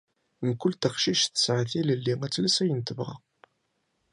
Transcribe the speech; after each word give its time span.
Mkul 0.47 0.73
taqcict 0.81 1.31
tesɛa 1.35 1.63
tilelli 1.69 2.13
ad 2.25 2.31
tles 2.33 2.57
ayen 2.63 2.81
i 2.81 2.83
tebɣa 2.87 3.15